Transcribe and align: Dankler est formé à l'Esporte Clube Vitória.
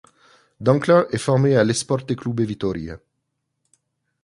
Dankler 0.59 1.03
est 1.11 1.19
formé 1.19 1.55
à 1.55 1.63
l'Esporte 1.63 2.15
Clube 2.15 2.41
Vitória. 2.41 2.97